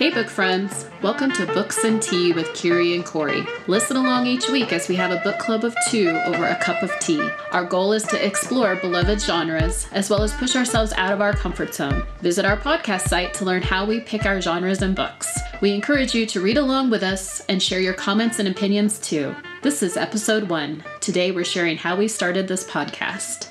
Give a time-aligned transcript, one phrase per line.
[0.00, 0.86] Hey, book friends!
[1.02, 3.44] Welcome to Books and Tea with Kyrie and Cori.
[3.66, 6.82] Listen along each week as we have a book club of two over a cup
[6.82, 7.28] of tea.
[7.52, 11.34] Our goal is to explore beloved genres as well as push ourselves out of our
[11.34, 12.06] comfort zone.
[12.22, 15.38] Visit our podcast site to learn how we pick our genres and books.
[15.60, 19.36] We encourage you to read along with us and share your comments and opinions too.
[19.60, 20.82] This is episode one.
[21.00, 23.49] Today we're sharing how we started this podcast.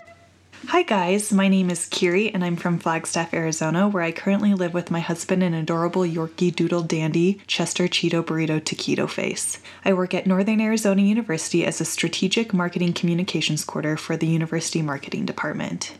[0.68, 1.32] Hi, guys.
[1.32, 5.00] My name is Kyrie, and I'm from Flagstaff, Arizona, where I currently live with my
[5.00, 9.60] husband and adorable Yorkie Doodle Dandy, Chester Cheeto Burrito Taquito Face.
[9.86, 14.82] I work at Northern Arizona University as a strategic marketing communications quarter for the University
[14.82, 15.94] Marketing Department.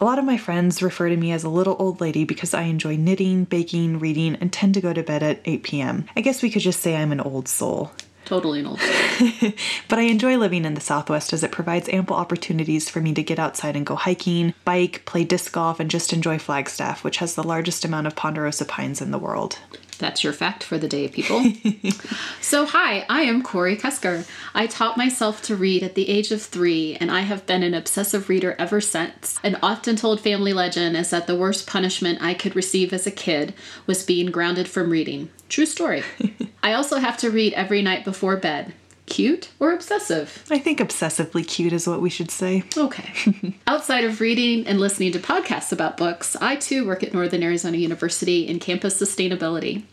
[0.00, 2.62] A lot of my friends refer to me as a little old lady because I
[2.62, 6.04] enjoy knitting, baking, reading, and tend to go to bed at 8 p.m.
[6.16, 7.92] I guess we could just say I'm an old soul.
[8.28, 8.78] Totally an old
[9.88, 13.22] but I enjoy living in the Southwest as it provides ample opportunities for me to
[13.22, 17.34] get outside and go hiking, bike, play disc golf, and just enjoy Flagstaff, which has
[17.34, 19.58] the largest amount of ponderosa pines in the world.
[19.98, 21.44] That's your fact for the day, people.
[22.40, 24.28] so, hi, I am Cori Kusker.
[24.54, 27.74] I taught myself to read at the age of three, and I have been an
[27.74, 29.38] obsessive reader ever since.
[29.42, 33.10] An often told family legend is that the worst punishment I could receive as a
[33.10, 33.54] kid
[33.86, 35.30] was being grounded from reading.
[35.48, 36.02] True story.
[36.62, 38.74] I also have to read every night before bed.
[39.08, 40.44] Cute or obsessive?
[40.50, 42.62] I think obsessively cute is what we should say.
[42.76, 43.54] Okay.
[43.66, 47.76] Outside of reading and listening to podcasts about books, I too work at Northern Arizona
[47.78, 49.84] University in campus sustainability.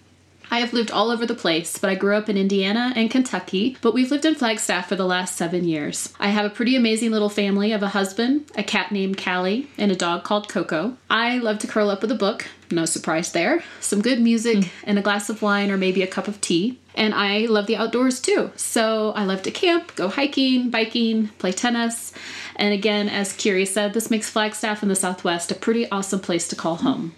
[0.51, 3.77] I have lived all over the place, but I grew up in Indiana and Kentucky,
[3.81, 6.13] but we've lived in Flagstaff for the last seven years.
[6.19, 9.91] I have a pretty amazing little family of a husband, a cat named Callie, and
[9.91, 10.97] a dog called Coco.
[11.09, 14.69] I love to curl up with a book, no surprise there, some good music, mm.
[14.83, 16.77] and a glass of wine or maybe a cup of tea.
[16.95, 18.51] And I love the outdoors too.
[18.55, 22.13] So I love to camp, go hiking, biking, play tennis.
[22.55, 26.47] And again, as Kyrie said, this makes Flagstaff in the Southwest a pretty awesome place
[26.47, 27.13] to call home.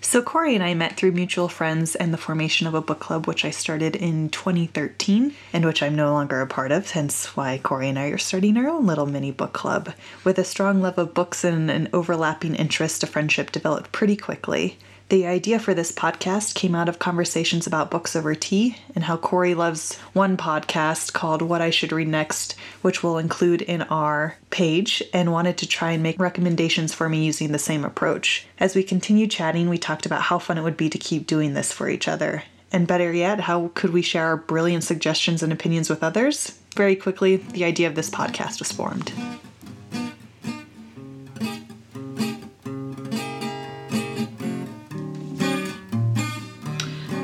[0.00, 3.26] So, Cori and I met through mutual friends and the formation of a book club,
[3.26, 7.58] which I started in 2013 and which I'm no longer a part of, hence why
[7.58, 9.92] Cori and I are starting our own little mini book club.
[10.22, 14.78] With a strong love of books and an overlapping interest, a friendship developed pretty quickly.
[15.08, 19.16] The idea for this podcast came out of conversations about books over tea and how
[19.16, 24.36] Cori loves one podcast called What I Should Read Next, which we'll include in our
[24.50, 28.46] page, and wanted to try and make recommendations for me using the same approach.
[28.60, 31.54] As we continued chatting, we talked about how fun it would be to keep doing
[31.54, 32.42] this for each other.
[32.70, 36.58] And better yet, how could we share our brilliant suggestions and opinions with others?
[36.76, 39.10] Very quickly, the idea of this podcast was formed.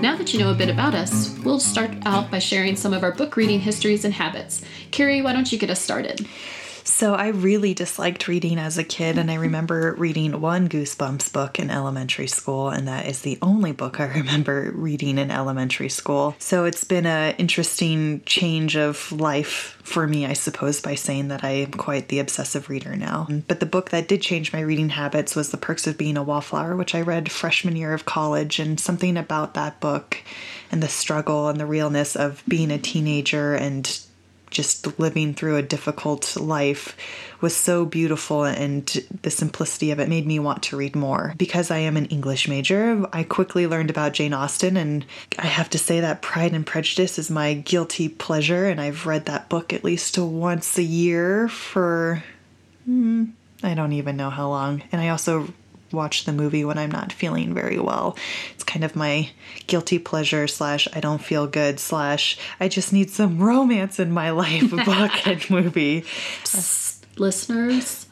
[0.05, 3.03] Now that you know a bit about us, we'll start out by sharing some of
[3.03, 4.61] our book reading histories and habits.
[4.93, 6.29] Kyrie, why don't you get us started?
[6.95, 9.43] So I really disliked reading as a kid, and I mm-hmm.
[9.43, 14.05] remember reading one Goosebumps book in elementary school, and that is the only book I
[14.19, 16.37] remember reading in elementary school.
[16.39, 21.43] So it's been an interesting change of life for me, I suppose, by saying that
[21.43, 23.27] I am quite the obsessive reader now.
[23.49, 26.23] But the book that did change my reading habits was The Perks of Being a
[26.23, 30.19] Wallflower, which I read freshman year of college, and something about that book
[30.71, 34.01] and the struggle and the realness of being a teenager and
[34.55, 36.97] just living through a difficult life
[37.41, 38.87] was so beautiful and
[39.23, 41.35] the simplicity of it made me want to read more.
[41.37, 45.05] Because I am an English major, I quickly learned about Jane Austen and
[45.39, 49.27] I have to say that Pride and Prejudice is my guilty pleasure and I've read
[49.27, 52.25] that book at least once a year for
[52.87, 53.27] hmm,
[53.63, 54.83] I don't even know how long.
[54.93, 55.53] And I also
[55.95, 58.17] watch the movie when I'm not feeling very well.
[58.55, 59.31] It's kind of my
[59.67, 64.31] guilty pleasure slash I don't feel good slash I just need some romance in my
[64.31, 66.03] life book and movie.
[66.43, 68.07] Psst, listeners,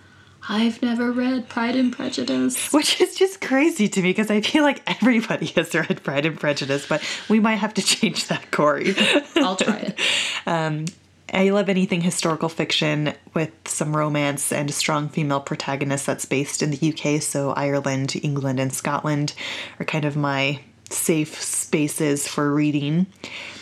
[0.49, 2.73] I've never read Pride and Prejudice.
[2.73, 6.39] Which is just crazy to me because I feel like everybody has read Pride and
[6.39, 8.95] Prejudice, but we might have to change that, Cori.
[9.37, 9.99] I'll try it.
[10.47, 10.87] um,
[11.33, 16.63] I love anything historical fiction with some romance and a strong female protagonist that's based
[16.63, 17.23] in the UK.
[17.23, 19.33] So, Ireland, England, and Scotland
[19.81, 20.61] are kind of my
[20.93, 23.07] safe spaces for reading.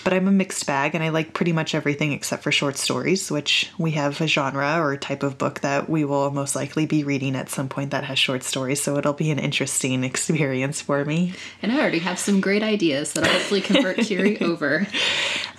[0.03, 3.31] But I'm a mixed bag and I like pretty much everything except for short stories,
[3.31, 6.87] which we have a genre or a type of book that we will most likely
[6.87, 8.83] be reading at some point that has short stories.
[8.83, 11.35] So it'll be an interesting experience for me.
[11.63, 14.87] And I already have some great ideas that I'll hopefully convert Kyrie over.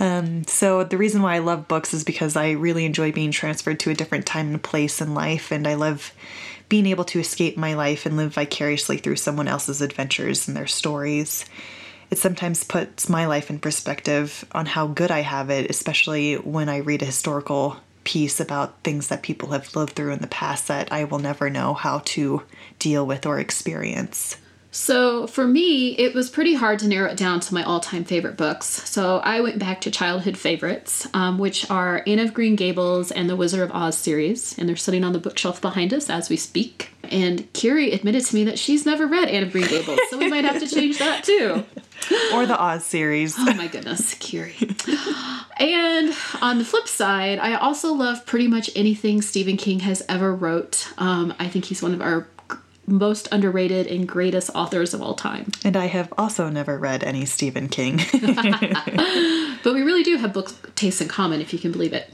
[0.02, 3.80] Um, so the reason why I love books is because I really enjoy being transferred
[3.82, 6.12] to a different time and place in life, and I love
[6.70, 10.66] being able to escape my life and live vicariously through someone else's adventures and their
[10.66, 11.46] stories.
[12.10, 16.68] It sometimes puts my life in perspective on how good I have it, especially when
[16.68, 20.68] I read a historical piece about things that people have lived through in the past
[20.68, 22.42] that I will never know how to
[22.80, 24.36] deal with or experience.
[24.72, 28.38] So for me, it was pretty hard to narrow it down to my all-time favorite
[28.38, 28.66] books.
[28.90, 33.30] So I went back to childhood favorites, um, which are Anne of Green Gables and
[33.30, 36.38] the Wizard of Oz series, and they're sitting on the bookshelf behind us as we
[36.38, 36.92] speak.
[37.04, 40.30] And Kyrie admitted to me that she's never read Anne of Green Gables, so we
[40.30, 41.64] might have to change that too.
[42.34, 43.36] Or the Oz series.
[43.38, 44.56] Oh my goodness, Kyrie.
[45.60, 50.34] and on the flip side, I also love pretty much anything Stephen King has ever
[50.34, 50.92] wrote.
[50.98, 52.28] Um, I think he's one of our
[52.88, 55.52] most underrated and greatest authors of all time.
[55.64, 57.98] And I have also never read any Stephen King.
[59.64, 62.10] but we really do have book tastes in common, if you can believe it.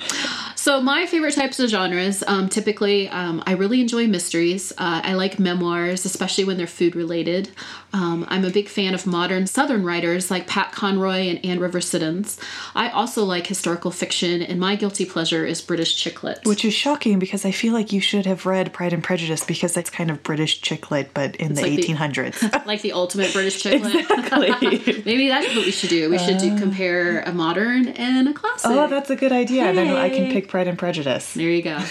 [0.67, 4.73] So my favorite types of genres, um, typically, um, I really enjoy mysteries.
[4.73, 7.51] Uh, I like memoirs, especially when they're food related.
[7.93, 11.87] Um, I'm a big fan of modern Southern writers like Pat Conroy and Anne Rivers
[11.87, 12.37] Siddons.
[12.75, 16.39] I also like historical fiction, and my guilty pleasure is British chick lit.
[16.43, 19.73] Which is shocking because I feel like you should have read Pride and Prejudice because
[19.73, 22.39] that's kind of British chick lit, but in it's the like 1800s.
[22.39, 23.95] The, like the ultimate British chick lit.
[24.11, 25.01] Exactly.
[25.05, 26.09] Maybe that's what we should do.
[26.09, 26.59] We should do, uh.
[26.59, 28.69] compare a modern and a classic.
[28.69, 29.63] Oh, that's a good idea.
[29.63, 29.75] Hey.
[29.75, 31.35] Then I can pick Pride and Prejudice.
[31.35, 31.79] There you go.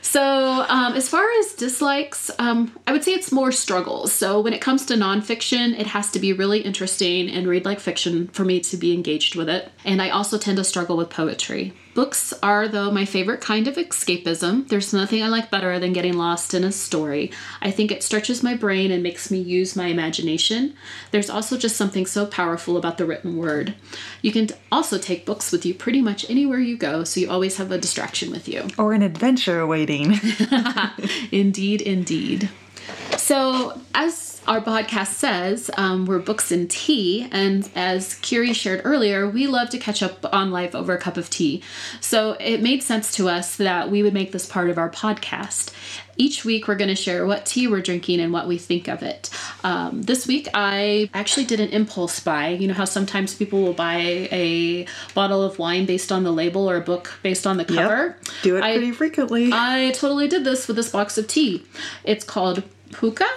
[0.00, 4.12] So, um, as far as dislikes, um, I would say it's more struggles.
[4.12, 7.80] So, when it comes to nonfiction, it has to be really interesting and read like
[7.80, 9.70] fiction for me to be engaged with it.
[9.84, 11.74] And I also tend to struggle with poetry.
[11.96, 14.68] Books are, though, my favorite kind of escapism.
[14.68, 17.32] There's nothing I like better than getting lost in a story.
[17.62, 20.74] I think it stretches my brain and makes me use my imagination.
[21.10, 23.76] There's also just something so powerful about the written word.
[24.20, 27.56] You can also take books with you pretty much anywhere you go, so you always
[27.56, 28.68] have a distraction with you.
[28.76, 30.20] Or an adventure awaiting.
[31.32, 32.50] indeed, indeed.
[33.16, 39.28] So, as our podcast says um, we're books and tea, and as Kyrie shared earlier,
[39.28, 41.62] we love to catch up on life over a cup of tea.
[42.00, 45.72] So it made sense to us that we would make this part of our podcast.
[46.18, 49.02] Each week, we're going to share what tea we're drinking and what we think of
[49.02, 49.28] it.
[49.64, 52.48] Um, this week, I actually did an impulse buy.
[52.48, 56.70] You know how sometimes people will buy a bottle of wine based on the label
[56.70, 58.16] or a book based on the cover?
[58.16, 58.28] Yep.
[58.42, 59.50] Do it I, pretty frequently.
[59.52, 61.66] I totally did this with this box of tea.
[62.04, 63.28] It's called Pukka,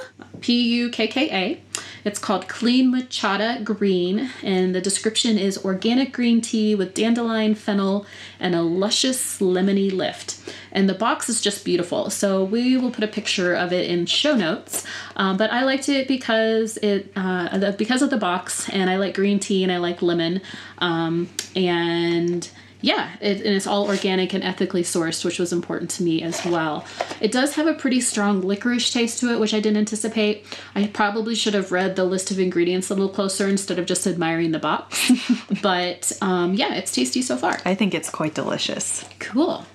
[0.41, 1.61] P U K K A.
[2.05, 8.05] It's called Clean Matcha Green, and the description is organic green tea with dandelion, fennel,
[8.39, 10.39] and a luscious lemony lift.
[10.71, 12.09] And the box is just beautiful.
[12.09, 14.85] So we will put a picture of it in show notes.
[15.17, 19.13] Um, but I liked it because it uh, because of the box, and I like
[19.13, 20.41] green tea and I like lemon,
[20.77, 22.49] um, and
[22.81, 26.45] yeah, it, and it's all organic and ethically sourced, which was important to me as
[26.45, 26.85] well.
[27.19, 30.45] It does have a pretty strong licorice taste to it, which I didn't anticipate.
[30.75, 34.07] I probably should have read the list of ingredients a little closer instead of just
[34.07, 35.11] admiring the box.
[35.61, 37.59] but um, yeah, it's tasty so far.
[37.65, 39.07] I think it's quite delicious.
[39.19, 39.65] Cool.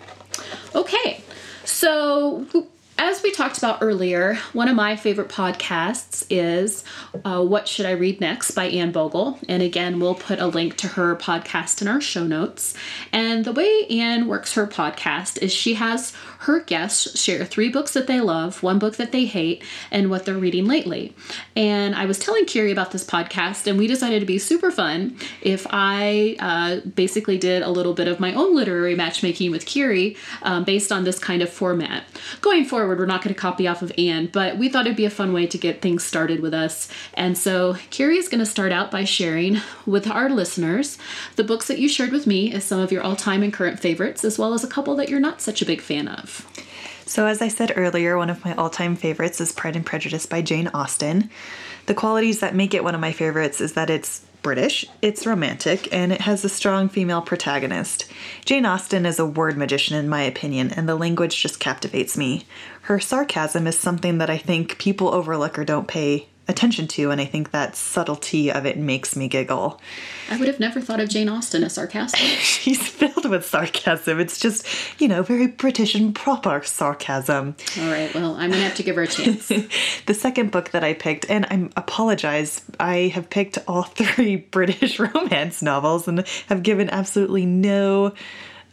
[0.74, 1.22] Okay,
[1.64, 2.46] so
[2.98, 6.84] as we talked about earlier, one of my favorite podcasts is
[7.24, 9.38] uh, What Should I Read Next by Anne Bogel.
[9.48, 12.74] And again, we'll put a link to her podcast in our show notes.
[13.12, 17.94] And the way Anne works her podcast is she has her guests share three books
[17.94, 21.14] that they love, one book that they hate, and what they're reading lately.
[21.56, 25.16] And I was telling Kyrie about this podcast, and we decided to be super fun
[25.40, 30.16] if I uh, basically did a little bit of my own literary matchmaking with Kyrie
[30.42, 32.04] um, based on this kind of format.
[32.40, 35.04] Going forward, we're not going to copy off of Anne, but we thought it'd be
[35.04, 36.88] a fun way to get things started with us.
[37.14, 40.98] And so Kyrie is going to start out by sharing with our listeners
[41.36, 43.80] the books that you shared with me as some of your all time and current
[43.80, 46.46] favorites, as well as a couple that you're not such a big fan of.
[47.06, 50.26] So, as I said earlier, one of my all time favorites is Pride and Prejudice
[50.26, 51.30] by Jane Austen.
[51.86, 55.88] The qualities that make it one of my favorites is that it's British, it's romantic,
[55.90, 58.04] and it has a strong female protagonist.
[58.44, 62.44] Jane Austen is a word magician, in my opinion, and the language just captivates me.
[62.82, 67.20] Her sarcasm is something that I think people overlook or don't pay attention to, and
[67.20, 69.80] I think that subtlety of it makes me giggle.
[70.30, 72.20] I would have never thought of Jane Austen as sarcastic.
[72.20, 74.20] She's filled with sarcasm.
[74.20, 74.66] It's just,
[75.00, 77.56] you know, very British and proper sarcasm.
[77.80, 79.48] All right, well, I'm going to have to give her a chance.
[80.06, 84.98] the second book that I picked, and I apologize, I have picked all three British
[84.98, 88.12] romance novels and have given absolutely no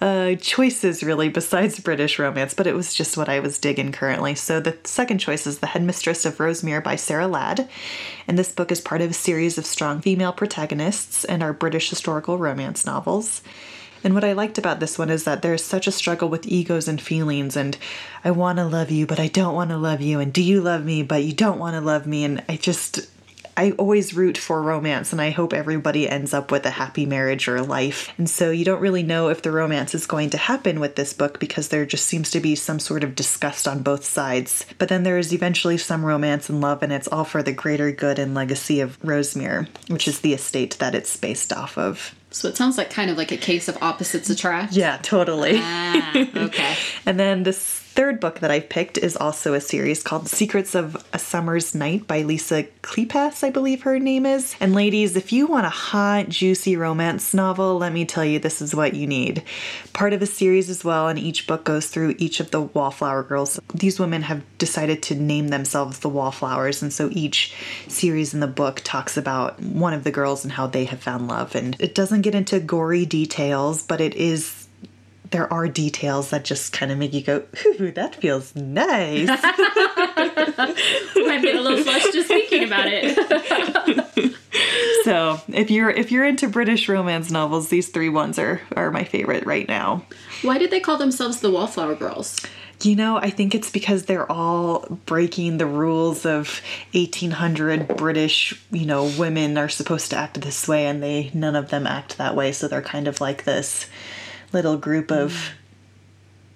[0.01, 4.33] uh, choices really besides British romance, but it was just what I was digging currently.
[4.33, 7.69] So the second choice is The Headmistress of Rosemere by Sarah Ladd.
[8.27, 11.89] And this book is part of a series of strong female protagonists and our British
[11.89, 13.43] historical romance novels.
[14.03, 16.87] And what I liked about this one is that there's such a struggle with egos
[16.87, 17.77] and feelings, and
[18.23, 20.59] I want to love you, but I don't want to love you, and do you
[20.59, 23.07] love me, but you don't want to love me, and I just
[23.55, 27.47] I always root for romance and I hope everybody ends up with a happy marriage
[27.47, 28.11] or life.
[28.17, 31.13] And so you don't really know if the romance is going to happen with this
[31.13, 34.65] book because there just seems to be some sort of disgust on both sides.
[34.77, 37.91] But then there is eventually some romance and love, and it's all for the greater
[37.91, 42.15] good and legacy of Rosemere, which is the estate that it's based off of.
[42.31, 44.73] So it sounds like kind of like a case of opposites attract.
[44.73, 45.59] Yeah, totally.
[45.61, 46.75] Ah, okay.
[47.05, 51.05] and then this third book that I've picked is also a series called Secrets of
[51.11, 54.55] a Summer's Night by Lisa Kleypas, I believe her name is.
[54.61, 58.61] And ladies, if you want a hot, juicy romance novel, let me tell you, this
[58.61, 59.43] is what you need.
[59.91, 63.23] Part of a series as well, and each book goes through each of the Wallflower
[63.23, 63.59] girls.
[63.73, 67.53] These women have decided to name themselves the Wallflowers, and so each
[67.89, 71.27] series in the book talks about one of the girls and how they have found
[71.27, 71.55] love.
[71.55, 74.61] And it doesn't get into gory details, but it is
[75.31, 79.29] there are details that just kind of make you go, ooh, that feels nice.
[81.23, 84.35] I get a little flushed just thinking about it.
[85.05, 89.05] so if you're if you're into British romance novels, these three ones are are my
[89.05, 90.03] favorite right now.
[90.41, 92.37] Why did they call themselves the Wallflower Girls?
[92.83, 96.61] You know, I think it's because they're all breaking the rules of
[96.93, 101.69] 1800 British, you know, women are supposed to act this way and they none of
[101.69, 103.87] them act that way, so they're kind of like this
[104.53, 105.51] little group of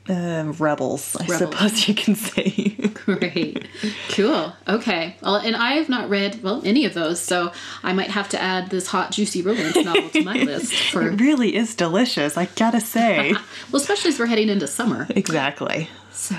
[0.10, 1.38] uh, rebels, I rebels.
[1.38, 2.75] suppose you can say.
[2.94, 3.67] Great.
[4.10, 4.53] Cool.
[4.67, 5.15] Okay.
[5.22, 7.51] Well, and I have not read, well, any of those, so
[7.82, 10.74] I might have to add this hot, juicy romance novel to my list.
[10.91, 11.10] For...
[11.10, 13.32] It really is delicious, I gotta say.
[13.72, 15.08] well, especially as we're heading into summer.
[15.10, 15.89] Exactly.
[16.15, 16.36] So,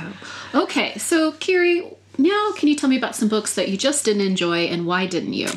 [0.54, 0.96] okay.
[0.98, 1.86] So, Kyrie,
[2.18, 5.06] now can you tell me about some books that you just didn't enjoy and why
[5.06, 5.48] didn't you?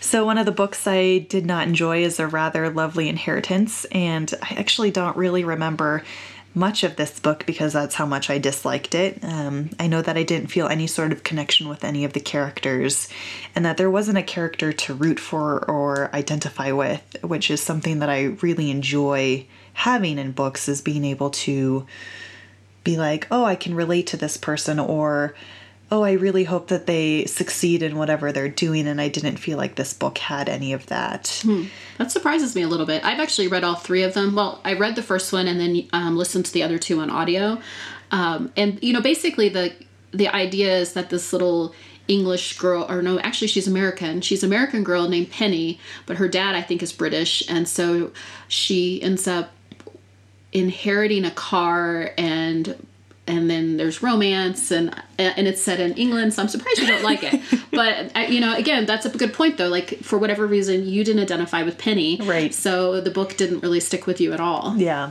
[0.00, 4.32] So, one of the books I did not enjoy is A Rather Lovely Inheritance, and
[4.42, 6.04] I actually don't really remember
[6.54, 9.24] much of this book because that's how much I disliked it.
[9.24, 12.20] Um, I know that I didn't feel any sort of connection with any of the
[12.20, 13.08] characters,
[13.54, 18.00] and that there wasn't a character to root for or identify with, which is something
[18.00, 21.86] that I really enjoy having in books is being able to
[22.84, 25.34] be like, oh, I can relate to this person, or
[25.90, 28.88] oh, I really hope that they succeed in whatever they're doing.
[28.88, 31.40] And I didn't feel like this book had any of that.
[31.42, 31.64] Hmm.
[31.98, 33.04] That surprises me a little bit.
[33.04, 34.34] I've actually read all three of them.
[34.34, 37.10] Well, I read the first one and then um, listened to the other two on
[37.10, 37.60] audio.
[38.10, 39.72] Um, and, you know, basically the,
[40.10, 41.74] the idea is that this little
[42.08, 44.20] English girl, or no, actually she's American.
[44.20, 47.42] She's an American girl named Penny, but her dad, I think, is British.
[47.48, 48.10] And so
[48.48, 49.50] she ends up
[50.54, 52.86] inheriting a car and
[53.26, 57.02] and then there's romance and and it's set in England so I'm surprised you don't
[57.02, 57.40] like it.
[57.74, 61.02] But uh, you know again that's a good point though like for whatever reason you
[61.04, 62.54] didn't identify with Penny right.
[62.54, 64.76] so the book didn't really stick with you at all.
[64.76, 65.10] Yeah.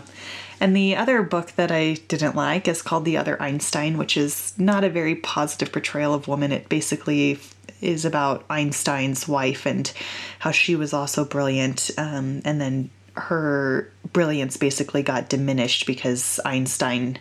[0.61, 4.53] And the other book that I didn't like is called The Other Einstein which is
[4.57, 6.53] not a very positive portrayal of woman.
[6.53, 7.39] It basically
[7.81, 9.91] is about Einstein's wife and
[10.39, 17.19] how she was also brilliant um, and then her brilliance basically got diminished because Einstein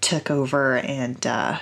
[0.00, 1.58] took over and uh,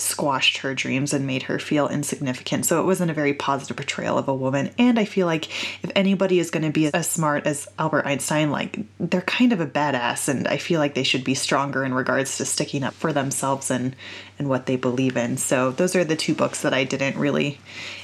[0.00, 2.66] squashed her dreams and made her feel insignificant.
[2.66, 4.70] So it wasn't a very positive portrayal of a woman.
[4.78, 5.48] And I feel like
[5.84, 9.60] if anybody is going to be as smart as Albert Einstein, like they're kind of
[9.60, 12.94] a badass, and I feel like they should be stronger in regards to sticking up
[12.94, 13.94] for themselves and
[14.38, 15.36] and what they believe in.
[15.36, 17.58] So those are the two books that I didn't really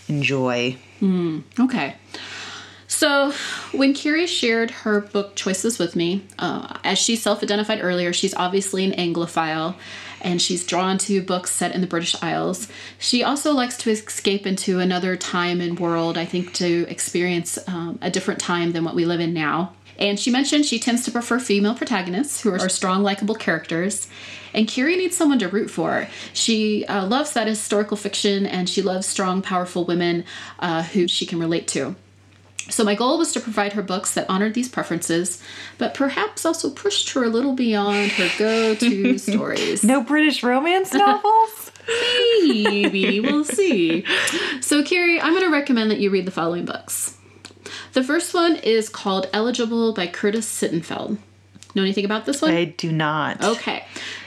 [0.08, 0.76] enjoy.
[1.00, 1.96] Mm, okay.
[2.97, 3.35] So,
[3.73, 8.33] when Kyrie shared her book choices with me, uh, as she self identified earlier, she's
[8.33, 9.75] obviously an Anglophile
[10.23, 12.69] and she's drawn to books set in the British Isles.
[12.99, 17.99] She also likes to escape into another time and world, I think, to experience um,
[18.00, 19.75] a different time than what we live in now.
[19.99, 24.09] And she mentioned she tends to prefer female protagonists who are strong, likable characters.
[24.55, 26.09] And Kyrie needs someone to root for.
[26.33, 30.25] She uh, loves that historical fiction and she loves strong, powerful women
[30.61, 31.95] uh, who she can relate to.
[32.68, 35.42] So, my goal was to provide her books that honored these preferences,
[35.78, 39.85] but perhaps also pushed her a little beyond her go to stories.
[39.85, 41.70] No British romance novels?
[42.42, 43.20] Maybe.
[43.20, 44.04] We'll see.
[44.61, 47.16] So, Kyrie, I'm going to recommend that you read the following books.
[47.92, 51.18] The first one is called Eligible by Curtis Sittenfeld.
[51.75, 52.52] Know anything about this one?
[52.52, 53.42] I do not.
[53.44, 53.85] Okay.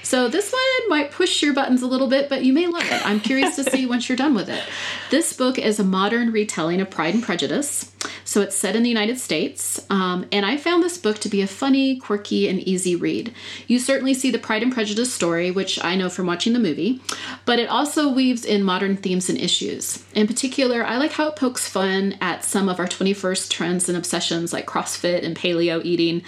[0.09, 3.05] So this one might push your buttons a little bit, but you may love it.
[3.05, 4.63] I'm curious to see once you're done with it.
[5.11, 7.91] This book is a modern retelling of Pride and Prejudice.
[8.25, 11.41] So it's set in the United States, um, and I found this book to be
[11.41, 13.33] a funny, quirky, and easy read.
[13.67, 17.01] You certainly see the Pride and Prejudice story, which I know from watching the movie,
[17.45, 20.03] but it also weaves in modern themes and issues.
[20.13, 23.97] In particular, I like how it pokes fun at some of our 21st trends and
[23.97, 26.23] obsessions like CrossFit and paleo eating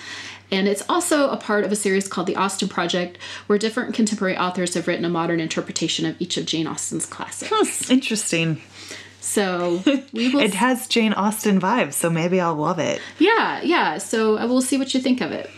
[0.51, 3.17] and it's also a part of a series called The Austen Project,
[3.48, 7.51] where different contemporary authors have written a modern interpretation of each of Jane Austen's classics.
[7.53, 8.62] Huh, interesting.
[9.22, 9.81] So
[10.13, 10.41] we will.
[10.41, 13.01] It has Jane Austen vibes, so maybe I'll love it.
[13.20, 13.98] yeah, yeah.
[13.98, 15.50] So uh, we'll see what you think of it.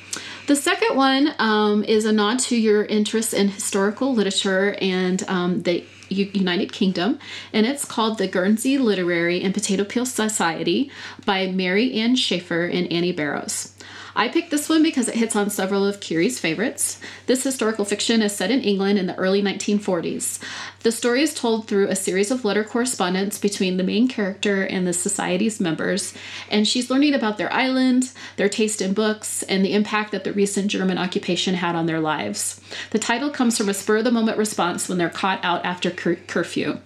[0.45, 5.61] The second one um, is a nod to your interest in historical literature and um,
[5.63, 7.17] the United Kingdom,
[7.53, 10.91] and it's called The Guernsey Literary and Potato Peel Society
[11.25, 13.72] by Mary Ann Shaffer and Annie Barrows.
[14.15, 16.99] I picked this one because it hits on several of Kyrie's favorites.
[17.25, 20.39] This historical fiction is set in England in the early 1940s.
[20.81, 24.85] The story is told through a series of letter correspondence between the main character and
[24.85, 26.13] the society's members,
[26.49, 30.33] and she's learning about their island, their taste in books, and the impact that the
[30.33, 32.61] recent German occupation had on their lives.
[32.91, 35.89] The title comes from a spur of the moment response when they're caught out after
[35.89, 36.79] cur- curfew.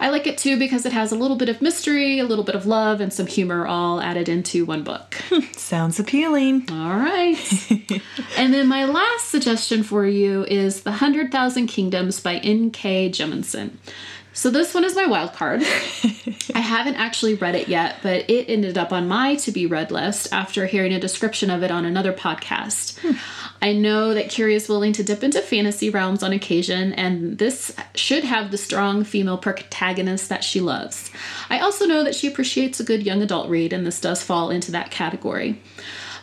[0.00, 2.54] I like it too because it has a little bit of mystery, a little bit
[2.54, 5.14] of love, and some humor all added into one book.
[5.52, 6.66] Sounds appealing.
[6.72, 7.36] All right.
[8.38, 13.10] and then my last suggestion for you is The Hundred Thousand Kingdoms by N.K.
[13.10, 13.72] Jemisin.
[14.34, 15.60] So this one is my wild card.
[16.54, 19.90] I haven't actually read it yet, but it ended up on my to be read
[19.90, 22.98] list after hearing a description of it on another podcast.
[23.00, 23.18] Hmm.
[23.60, 27.76] I know that Kyrie is willing to dip into fantasy realms on occasion, and this
[27.94, 31.10] should have the strong female protagonist that she loves.
[31.50, 34.50] I also know that she appreciates a good young adult read, and this does fall
[34.50, 35.60] into that category.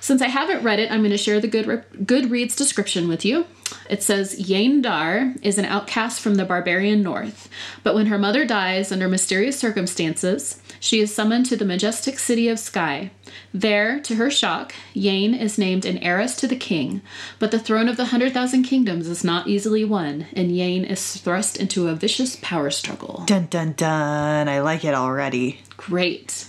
[0.01, 3.46] Since I haven't read it, I'm going to share the good Goodreads description with you.
[3.89, 7.50] It says Yeine Darr is an outcast from the barbarian north,
[7.84, 12.48] but when her mother dies under mysterious circumstances, she is summoned to the majestic city
[12.48, 13.12] of Sky.
[13.53, 17.01] There, to her shock, Yeine is named an heiress to the king,
[17.38, 21.18] but the throne of the Hundred Thousand Kingdoms is not easily won, and Yeine is
[21.18, 23.24] thrust into a vicious power struggle.
[23.27, 24.48] Dun dun dun.
[24.50, 25.62] I like it already.
[25.77, 26.49] Great.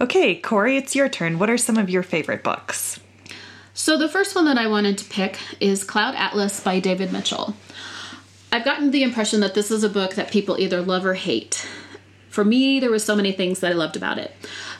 [0.00, 1.38] Okay, Cori, it's your turn.
[1.38, 2.98] What are some of your favorite books?
[3.74, 7.54] So, the first one that I wanted to pick is Cloud Atlas by David Mitchell.
[8.50, 11.68] I've gotten the impression that this is a book that people either love or hate.
[12.30, 14.34] For me, there were so many things that I loved about it.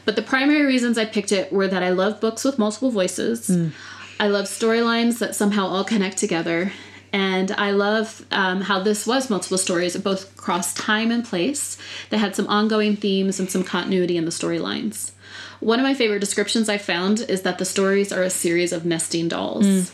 [0.06, 3.48] But the primary reasons I picked it were that I love books with multiple voices.
[3.48, 3.68] Hmm.
[4.18, 6.72] I love storylines that somehow all connect together.
[7.12, 11.76] And I love um, how this was multiple stories, both across time and place,
[12.10, 15.12] that had some ongoing themes and some continuity in the storylines.
[15.60, 18.84] One of my favorite descriptions I found is that the stories are a series of
[18.84, 19.92] nesting dolls.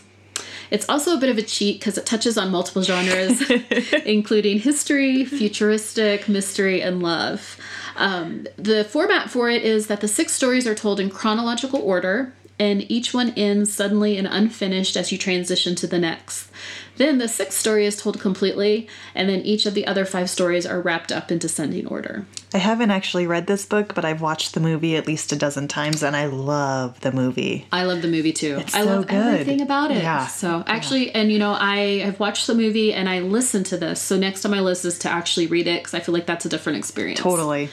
[0.69, 3.49] It's also a bit of a cheat because it touches on multiple genres,
[4.05, 7.57] including history, futuristic, mystery, and love.
[7.95, 12.33] Um, the format for it is that the six stories are told in chronological order,
[12.59, 16.49] and each one ends suddenly and unfinished as you transition to the next.
[16.97, 20.65] Then the sixth story is told completely, and then each of the other five stories
[20.65, 22.25] are wrapped up in descending order.
[22.53, 25.67] I haven't actually read this book, but I've watched the movie at least a dozen
[25.67, 27.67] times, and I love the movie.
[27.71, 28.61] I love the movie too.
[28.73, 29.15] I so love good.
[29.15, 30.01] everything about it.
[30.01, 30.27] Yeah.
[30.27, 34.01] So actually, and you know, I have watched the movie and I listened to this.
[34.01, 36.45] So next on my list is to actually read it because I feel like that's
[36.45, 37.19] a different experience.
[37.19, 37.69] Totally.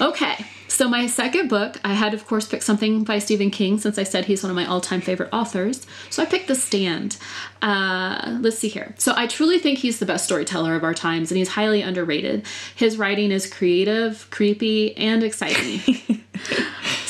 [0.00, 0.46] Okay.
[0.68, 4.04] So my second book, I had of course picked something by Stephen King since I
[4.04, 5.86] said he's one of my all-time favorite authors.
[6.10, 7.16] So I picked The Stand.
[7.62, 8.94] Uh, let's see here.
[8.98, 12.46] So I truly think he's the best storyteller of our times, and he's highly underrated.
[12.76, 16.22] His writing is creative, creepy, and exciting.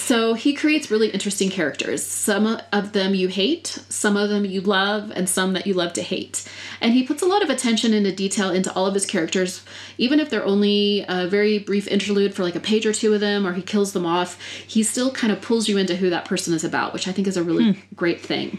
[0.09, 2.03] So he creates really interesting characters.
[2.03, 5.92] Some of them you hate, some of them you love, and some that you love
[5.92, 6.49] to hate.
[6.81, 9.62] And he puts a lot of attention into detail into all of his characters,
[9.99, 13.21] even if they're only a very brief interlude for like a page or two of
[13.21, 14.40] them, or he kills them off.
[14.66, 17.26] He still kind of pulls you into who that person is about, which I think
[17.26, 17.80] is a really hmm.
[17.94, 18.58] great thing.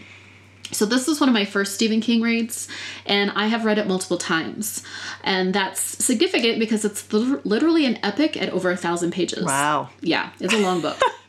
[0.72, 2.68] So this is one of my first Stephen King reads,
[3.04, 4.84] and I have read it multiple times,
[5.24, 9.44] and that's significant because it's literally an epic at over a thousand pages.
[9.44, 9.88] Wow.
[10.00, 10.96] Yeah, it's a long book.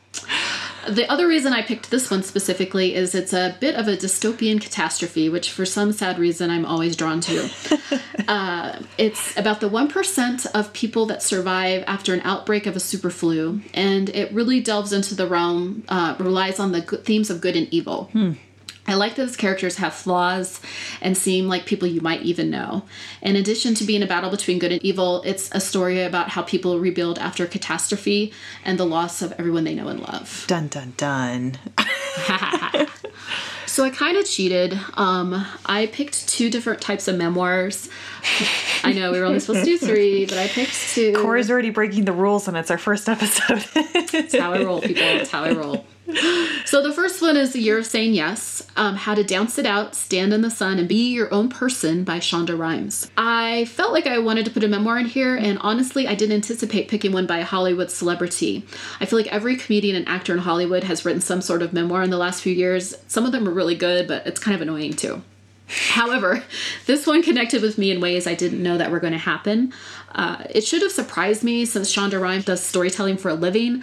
[0.88, 4.60] The other reason I picked this one specifically is it's a bit of a dystopian
[4.60, 7.50] catastrophe, which for some sad reason I'm always drawn to.
[8.28, 13.10] uh, it's about the 1% of people that survive after an outbreak of a super
[13.10, 17.56] flu, and it really delves into the realm, uh, relies on the themes of good
[17.56, 18.10] and evil.
[18.86, 20.60] I like that his characters have flaws
[21.00, 22.82] and seem like people you might even know.
[23.20, 26.42] In addition to being a battle between good and evil, it's a story about how
[26.42, 28.32] people rebuild after catastrophe
[28.64, 30.44] and the loss of everyone they know and love.
[30.48, 31.58] Dun dun dun.
[33.72, 34.78] So I kind of cheated.
[34.98, 37.88] Um, I picked two different types of memoirs.
[38.84, 41.14] I know we were only supposed to do three, but I picked two.
[41.14, 43.64] Cori's already breaking the rules, and it's our first episode.
[43.74, 45.02] It's how I roll, people.
[45.02, 45.86] It's how I roll.
[46.64, 49.66] So the first one is The Year of Saying Yes, um, How to Dance It
[49.66, 53.10] Out, Stand in the Sun, and Be Your Own Person by Shonda Rhimes.
[53.18, 56.36] I felt like I wanted to put a memoir in here, and honestly, I didn't
[56.36, 58.64] anticipate picking one by a Hollywood celebrity.
[59.00, 62.02] I feel like every comedian and actor in Hollywood has written some sort of memoir
[62.02, 62.94] in the last few years.
[63.06, 65.22] Some of them are really good, but it's kind of annoying too.
[65.66, 66.42] However,
[66.86, 69.74] this one connected with me in ways I didn't know that were going to happen.
[70.14, 73.82] Uh, it should have surprised me since Shonda Rhimes does storytelling for a living,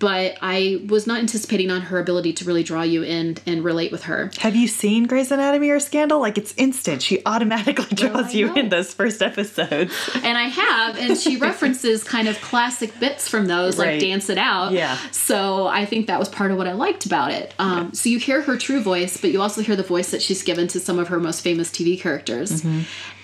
[0.00, 3.92] but I was not anticipating on her ability to really draw you in and relate
[3.92, 4.30] with her.
[4.38, 6.18] Have you seen Grey's Anatomy or Scandal?
[6.18, 7.02] Like it's instant.
[7.02, 8.54] She automatically draws you know.
[8.54, 9.94] in those first episodes.
[10.22, 14.38] And I have, and she references kind of classic bits from those, like Dance It
[14.38, 14.72] Out.
[14.72, 14.96] Yeah.
[15.10, 17.54] So I think that was part of what I liked about it.
[17.58, 20.42] Um, So you hear her true voice, but you also hear the voice that she's
[20.42, 22.62] given to some of her most famous TV characters.
[22.62, 22.80] Mm-hmm.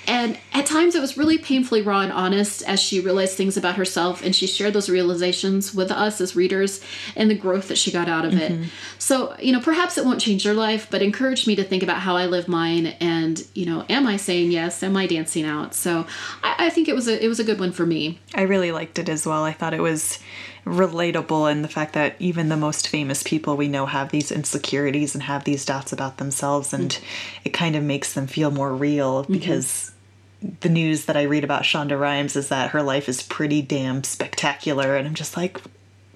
[0.06, 3.76] And at times it was really painfully raw and honest as she realized things about
[3.76, 6.80] herself and she shared those realizations with us as readers
[7.16, 8.64] and the growth that she got out of Mm-hmm.
[8.64, 8.70] it.
[8.98, 11.98] So, you know, perhaps it won't change your life, but encouraged me to think about
[11.98, 14.82] how I live mine and, you know, am I saying yes?
[14.82, 15.74] Am I dancing out?
[15.74, 16.06] So
[16.42, 18.18] I, I think it was a it was a good one for me.
[18.34, 19.42] I really liked it as well.
[19.44, 20.18] I thought it was
[20.66, 25.14] relatable in the fact that even the most famous people we know have these insecurities
[25.14, 26.98] and have these doubts about themselves, and
[27.44, 29.92] it kind of makes them feel more real because
[30.60, 34.04] the news that I read about Shonda Rhimes is that her life is pretty damn
[34.04, 35.60] spectacular, and I'm just like,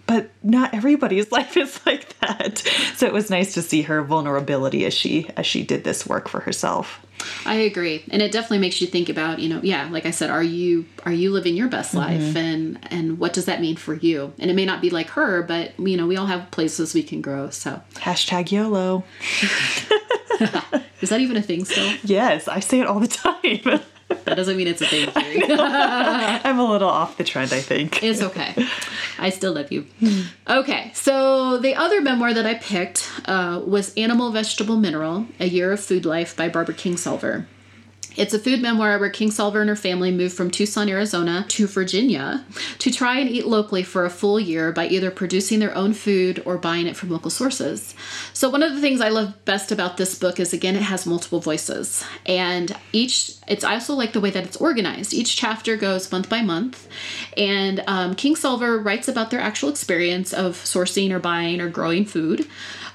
[0.07, 2.59] but not everybody's life is like that.
[2.97, 6.29] So it was nice to see her vulnerability as she as she did this work
[6.29, 7.01] for herself.
[7.45, 8.05] I agree.
[8.11, 10.87] And it definitely makes you think about, you know, yeah, like I said, are you
[11.05, 11.99] are you living your best mm-hmm.
[11.99, 14.33] life and and what does that mean for you?
[14.39, 17.03] And it may not be like her, but you know, we all have places we
[17.03, 17.51] can grow.
[17.51, 19.05] So Hashtag YOLO.
[21.01, 21.93] is that even a thing still?
[22.03, 23.81] Yes, I say it all the time.
[24.25, 25.09] That doesn't mean it's a thing.
[25.11, 25.43] Carrie.
[25.51, 28.03] I'm a little off the trend, I think.
[28.03, 28.55] It's okay.
[29.19, 29.87] I still love you.
[30.49, 35.73] Okay, so the other memoir that I picked uh, was Animal, Vegetable, Mineral A Year
[35.73, 37.47] of Food Life by Barbara Kingsolver.
[38.21, 42.45] It's a food memoir where Kingsolver and her family moved from Tucson, Arizona to Virginia
[42.79, 46.43] to try and eat locally for a full year by either producing their own food
[46.45, 47.95] or buying it from local sources.
[48.35, 51.07] So, one of the things I love best about this book is again, it has
[51.07, 52.05] multiple voices.
[52.27, 55.15] And each, it's I also like the way that it's organized.
[55.15, 56.89] Each chapter goes month by month.
[57.39, 62.47] And um, Kingsolver writes about their actual experience of sourcing or buying or growing food.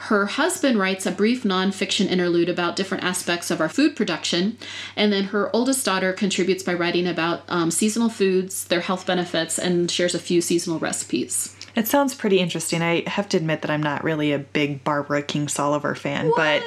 [0.06, 4.56] Her husband writes a brief nonfiction interlude about different aspects of our food production,
[4.96, 9.58] and then her oldest daughter contributes by writing about um, seasonal foods, their health benefits,
[9.58, 11.56] and shares a few seasonal recipes.
[11.76, 12.84] It sounds pretty interesting.
[12.84, 16.62] I have to admit that I'm not really a big Barbara Kingsolver fan, but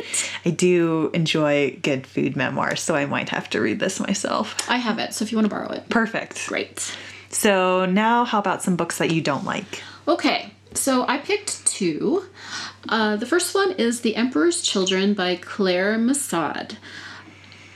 [0.45, 4.57] I do enjoy good food memoirs, so I might have to read this myself.
[4.69, 6.49] I have it, so if you want to borrow it, Perfect.
[6.49, 6.93] great.
[7.31, 9.81] So now, how about some books that you don't like?
[10.09, 12.25] Okay, so I picked two.
[12.89, 16.77] Uh, the first one is The Emperor's Children by Claire Messud.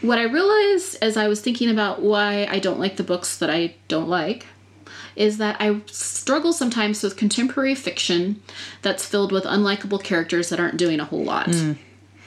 [0.01, 3.51] What I realized as I was thinking about why I don't like the books that
[3.51, 4.47] I don't like
[5.15, 8.43] is that I struggle sometimes with contemporary fiction
[8.81, 11.49] that's filled with unlikable characters that aren't doing a whole lot.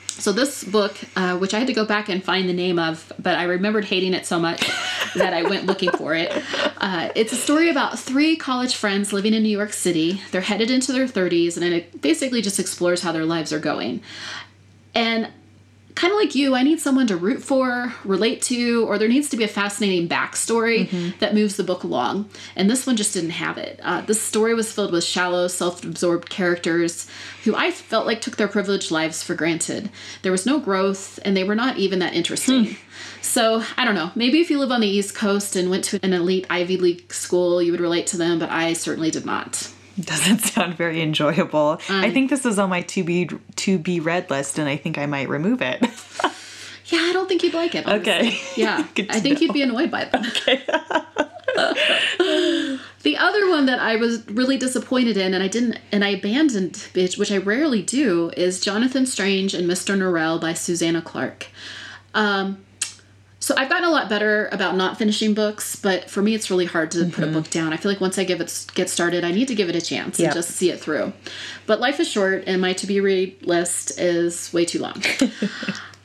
[0.08, 3.12] So this book, uh, which I had to go back and find the name of,
[3.20, 4.70] but I remembered hating it so much
[5.16, 6.32] that I went looking for it.
[6.78, 10.22] Uh, it's a story about three college friends living in New York City.
[10.32, 14.02] They're headed into their 30s, and it basically just explores how their lives are going.
[14.94, 15.30] And
[15.96, 19.30] kind of like you, I need someone to root for, relate to, or there needs
[19.30, 22.30] to be a fascinating backstory that moves the book along.
[22.56, 23.80] And this one just didn't have it.
[23.82, 27.08] Uh, this story was filled with shallow, self absorbed characters
[27.44, 29.90] who I felt like took their privileged lives for granted.
[30.22, 32.76] There was no growth, and they were not even that interesting.
[33.22, 34.12] So, I don't know.
[34.16, 37.12] Maybe if you live on the East Coast and went to an elite Ivy League
[37.12, 39.72] school, you would relate to them, but I certainly did not.
[40.00, 41.80] Doesn't sound very enjoyable.
[41.90, 44.98] I think this is on my to be to be read list, and I think
[44.98, 45.84] I might remove it.
[46.88, 47.88] Yeah, I don't think you'd like it.
[47.88, 48.14] honestly.
[48.14, 48.38] Okay.
[48.56, 48.78] Yeah,
[49.10, 49.42] I think know.
[49.42, 50.22] you'd be annoyed by them.
[53.04, 56.74] the other one that I was really disappointed in, and I didn't, and I abandoned,
[56.94, 59.98] bitch, which I rarely do, is Jonathan Strange and Mr.
[59.98, 61.48] Norrell by Susanna Clarke.
[62.14, 62.64] Um,
[63.46, 66.66] so I've gotten a lot better about not finishing books, but for me, it's really
[66.66, 67.74] hard to put a book down.
[67.74, 69.82] I feel like once I give it get started, I need to give it a
[69.82, 70.30] chance Yeah.
[70.30, 71.14] and just see it through.
[71.68, 75.00] But life is short, and my to be read list is way too long.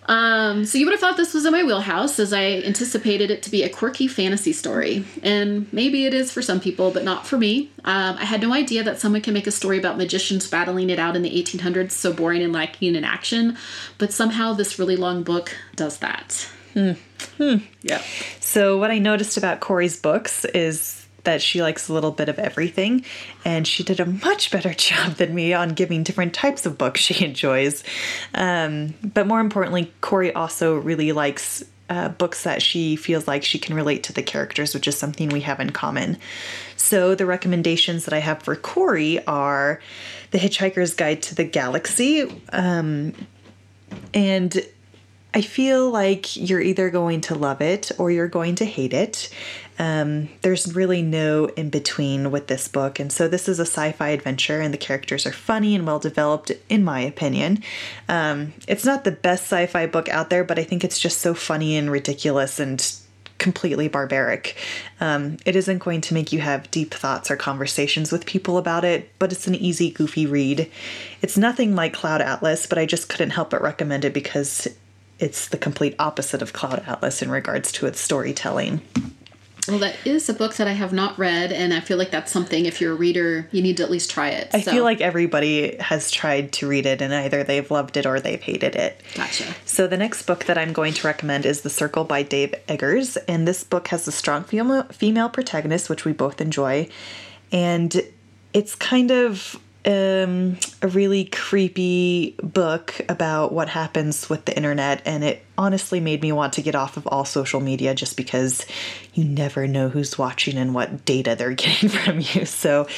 [0.07, 3.45] Um, so you would have thought this was in my wheelhouse, as I anticipated it
[3.45, 7.29] to be a quirky fantasy story, and maybe it is for some people, but not
[7.29, 7.71] for me.
[7.85, 10.99] Um, I had no idea that someone can make a story about magicians battling it
[10.99, 13.57] out in the 1800s so boring and lacking in action,
[13.99, 16.49] but somehow this really long book does that.
[17.83, 18.03] Yeah.
[18.41, 22.39] So, what I noticed about Cori's books is that she likes a little bit of
[22.39, 23.05] everything,
[23.45, 27.01] and she did a much better job than me on giving different types of books
[27.01, 27.85] she enjoys.
[28.35, 31.65] Um, but more importantly, Cori also really likes.
[31.89, 35.29] Uh, books that she feels like she can relate to the characters, which is something
[35.29, 36.17] we have in common.
[36.77, 39.81] So, the recommendations that I have for Cori are
[40.31, 42.31] The Hitchhiker's Guide to the Galaxy.
[42.53, 43.13] Um,
[44.15, 44.65] and
[45.33, 49.31] I feel like you're either going to love it or you're going to hate it.
[49.79, 52.99] Um, there's really no in between with this book.
[53.01, 55.99] And so, this is a sci fi adventure, and the characters are funny and well
[55.99, 57.63] developed, in my opinion.
[58.09, 61.19] Um, it's not the best sci fi book out there, but I think it's just
[61.19, 62.85] so funny and ridiculous and
[63.39, 64.55] completely barbaric.
[65.01, 68.85] Um, it isn't going to make you have deep thoughts or conversations with people about
[68.85, 70.71] it, but it's an easy, goofy read.
[71.23, 74.69] It's nothing like Cloud Atlas, but I just couldn't help but recommend it because
[75.21, 78.81] it's the complete opposite of Cloud Atlas in regards to its storytelling.
[79.69, 82.33] Well, that is a book that I have not read, and I feel like that's
[82.33, 84.49] something, if you're a reader, you need to at least try it.
[84.55, 88.19] I feel like everybody has tried to read it, and either they've loved it or
[88.19, 89.01] they've hated it.
[89.15, 89.55] Gotcha.
[89.67, 93.17] So, the next book that I'm going to recommend is The Circle by Dave Eggers,
[93.29, 96.89] and this book has a strong female, female protagonist, which we both enjoy,
[97.53, 98.01] and
[98.53, 105.25] it's kind of um, a really creepy book about what happens with the internet, and
[105.25, 108.67] it honestly made me want to get off of all social media just because
[109.15, 112.45] you never know who's watching and what data they're getting from you.
[112.45, 112.89] So,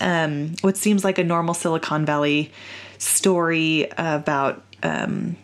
[0.00, 2.50] um, what seems like a normal Silicon Valley
[2.98, 5.36] story about, um,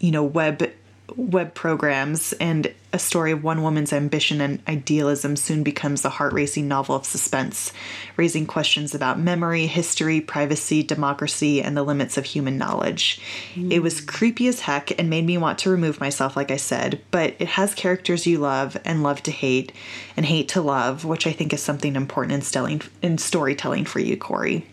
[0.00, 0.70] you know, web
[1.16, 6.32] web programs and a story of one woman's ambition and idealism soon becomes a heart
[6.32, 7.72] racing novel of suspense,
[8.16, 13.20] raising questions about memory, history, privacy, democracy, and the limits of human knowledge.
[13.54, 13.72] Mm.
[13.72, 17.00] It was creepy as heck and made me want to remove myself, like I said,
[17.10, 19.72] but it has characters you love and love to hate
[20.16, 24.16] and hate to love, which I think is something important in, in storytelling for you,
[24.16, 24.66] Cori.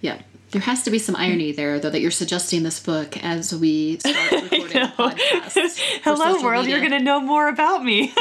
[0.00, 3.54] Yeah, there has to be some irony there, though, that you're suggesting this book as
[3.54, 5.78] we start recording a podcast.
[6.02, 6.78] Hello, world, media.
[6.78, 8.12] you're going to know more about me.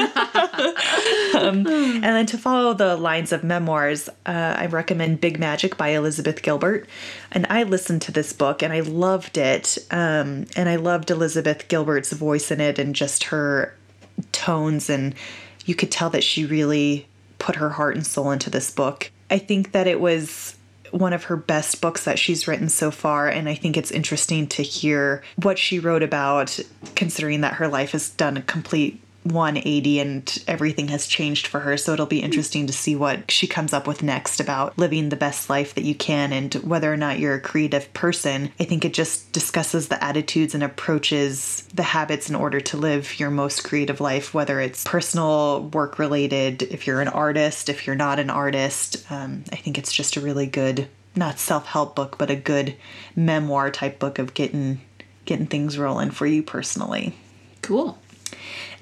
[1.35, 5.89] um, and then to follow the lines of memoirs, uh, I recommend Big Magic by
[5.89, 6.87] Elizabeth Gilbert.
[7.31, 9.77] And I listened to this book and I loved it.
[9.91, 13.75] Um, and I loved Elizabeth Gilbert's voice in it and just her
[14.31, 14.89] tones.
[14.89, 15.13] And
[15.65, 17.07] you could tell that she really
[17.39, 19.11] put her heart and soul into this book.
[19.29, 20.56] I think that it was
[20.91, 23.27] one of her best books that she's written so far.
[23.27, 26.59] And I think it's interesting to hear what she wrote about,
[26.95, 31.77] considering that her life has done a complete 180 and everything has changed for her.
[31.77, 35.15] So it'll be interesting to see what she comes up with next about living the
[35.15, 38.51] best life that you can and whether or not you're a creative person.
[38.59, 43.19] I think it just discusses the attitudes and approaches the habits in order to live
[43.19, 47.95] your most creative life, whether it's personal, work related, if you're an artist, if you're
[47.95, 49.05] not an artist.
[49.11, 52.75] Um, I think it's just a really good, not self help book, but a good
[53.15, 54.81] memoir type book of getting
[55.25, 57.13] getting things rolling for you personally.
[57.61, 57.99] Cool.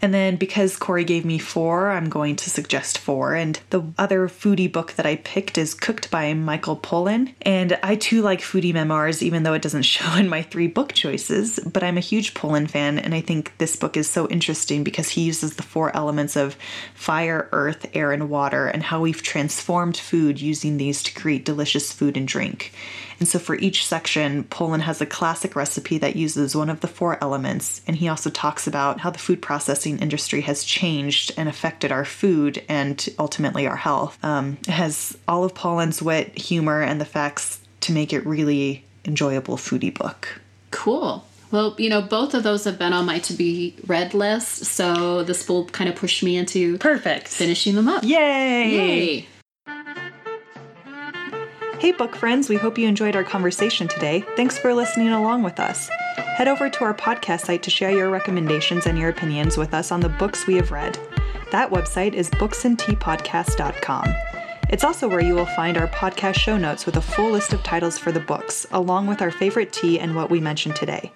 [0.02, 3.36] And then because Cori gave me four, I'm going to suggest four.
[3.36, 7.34] And the other foodie book that I picked is Cooked by Michael Pollan.
[7.42, 10.94] And I too like foodie memoirs, even though it doesn't show in my three book
[10.94, 11.60] choices.
[11.60, 15.10] But I'm a huge Pollan fan, and I think this book is so interesting because
[15.10, 16.58] he uses the four elements of
[16.94, 21.92] fire, earth, air, and water, and how we've transformed food using these to create delicious
[21.92, 22.74] food and drink.
[23.20, 26.88] And so for each section, Pollan has a classic recipe that uses one of the
[26.88, 27.82] four elements.
[27.88, 32.06] And he also talks about how the food processing industry has changed and affected our
[32.06, 34.18] food and ultimately our health.
[34.24, 39.58] Um, has all of Pollan's wit, humor, and the facts to make it really enjoyable
[39.58, 40.42] foodie book.
[40.72, 41.26] Cool.
[41.52, 45.24] Well, you know, both of those have been on my to be read list, so
[45.24, 48.04] this will kind of push me into perfect finishing them up.
[48.04, 48.70] Yay!
[48.70, 49.28] Yay!
[51.80, 54.26] Hey, book friends, we hope you enjoyed our conversation today.
[54.36, 55.90] Thanks for listening along with us.
[56.36, 59.90] Head over to our podcast site to share your recommendations and your opinions with us
[59.90, 61.00] on the books we have read.
[61.54, 64.14] That website is booksandteapodcast.com.
[64.68, 67.64] It's also where you will find our podcast show notes with a full list of
[67.64, 71.10] titles for the books, along with our favorite tea and what we mentioned today.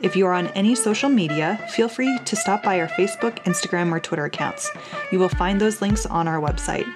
[0.00, 3.92] If you are on any social media, feel free to stop by our Facebook, Instagram,
[3.92, 4.68] or Twitter accounts.
[5.12, 6.88] You will find those links on our website.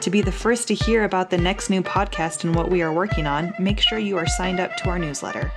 [0.00, 2.92] To be the first to hear about the next new podcast and what we are
[2.92, 5.50] working on, make sure you are signed up to our newsletter.